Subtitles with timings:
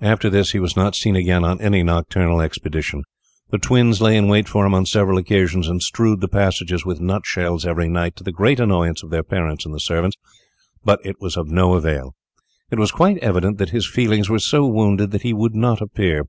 [0.00, 3.02] After this he was not seen again on any nocturnal expedition.
[3.50, 7.00] The twins lay in wait for him on several occasions, and strewed the passages with
[7.00, 10.16] nutshells every night to the great annoyance of their parents and the servants,
[10.84, 12.14] but it was of no avail.
[12.70, 16.26] It was quite evident that his feelings were so wounded that he would not appear.